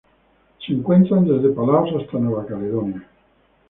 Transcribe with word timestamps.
Se 0.65 0.73
encuentran 0.73 1.27
desde 1.27 1.51
Palaos 1.53 1.89
hasta 2.01 2.17
Nueva 2.17 2.43
Caledonia. 2.47 3.07